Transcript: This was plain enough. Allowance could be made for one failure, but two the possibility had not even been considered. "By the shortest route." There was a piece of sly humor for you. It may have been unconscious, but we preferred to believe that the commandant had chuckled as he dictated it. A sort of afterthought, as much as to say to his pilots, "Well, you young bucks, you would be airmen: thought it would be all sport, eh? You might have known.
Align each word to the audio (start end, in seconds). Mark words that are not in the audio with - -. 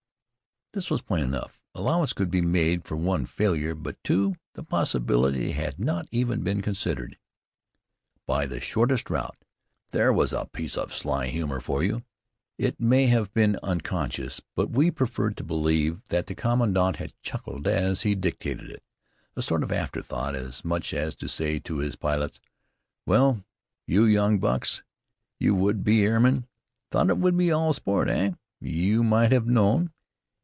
This 0.73 0.89
was 0.89 1.01
plain 1.01 1.25
enough. 1.25 1.59
Allowance 1.75 2.13
could 2.13 2.31
be 2.31 2.39
made 2.39 2.85
for 2.85 2.95
one 2.95 3.25
failure, 3.25 3.75
but 3.75 4.01
two 4.05 4.35
the 4.53 4.63
possibility 4.63 5.51
had 5.51 5.77
not 5.77 6.07
even 6.11 6.43
been 6.43 6.61
considered. 6.61 7.17
"By 8.25 8.45
the 8.45 8.61
shortest 8.61 9.09
route." 9.09 9.35
There 9.91 10.13
was 10.13 10.31
a 10.31 10.45
piece 10.45 10.77
of 10.77 10.93
sly 10.93 11.27
humor 11.27 11.59
for 11.59 11.83
you. 11.83 12.03
It 12.57 12.79
may 12.79 13.07
have 13.07 13.33
been 13.33 13.59
unconscious, 13.61 14.39
but 14.55 14.69
we 14.69 14.91
preferred 14.91 15.35
to 15.35 15.43
believe 15.43 16.05
that 16.07 16.27
the 16.27 16.35
commandant 16.35 16.95
had 16.95 17.21
chuckled 17.21 17.67
as 17.67 18.03
he 18.03 18.15
dictated 18.15 18.69
it. 18.71 18.81
A 19.35 19.41
sort 19.41 19.63
of 19.63 19.73
afterthought, 19.73 20.35
as 20.35 20.63
much 20.63 20.93
as 20.93 21.15
to 21.17 21.27
say 21.27 21.59
to 21.59 21.79
his 21.79 21.97
pilots, 21.97 22.39
"Well, 23.05 23.43
you 23.85 24.05
young 24.05 24.39
bucks, 24.39 24.83
you 25.37 25.53
would 25.53 25.83
be 25.83 26.05
airmen: 26.05 26.47
thought 26.91 27.09
it 27.09 27.17
would 27.17 27.35
be 27.35 27.51
all 27.51 27.73
sport, 27.73 28.07
eh? 28.07 28.35
You 28.61 29.03
might 29.03 29.33
have 29.33 29.45
known. 29.47 29.91